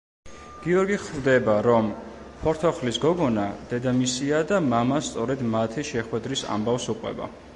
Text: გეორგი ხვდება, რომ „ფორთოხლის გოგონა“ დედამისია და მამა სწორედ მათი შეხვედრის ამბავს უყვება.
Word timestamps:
გეორგი 0.61 0.95
ხვდება, 1.01 1.57
რომ 1.67 1.91
„ფორთოხლის 2.39 2.97
გოგონა“ 3.03 3.45
დედამისია 3.73 4.41
და 4.53 4.61
მამა 4.71 4.99
სწორედ 5.09 5.47
მათი 5.59 5.87
შეხვედრის 5.93 6.45
ამბავს 6.57 6.93
უყვება. 6.95 7.33